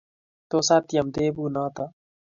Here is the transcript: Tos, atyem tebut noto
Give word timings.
Tos, 0.49 0.67
atyem 0.77 1.07
tebut 1.15 1.51
noto 1.55 1.83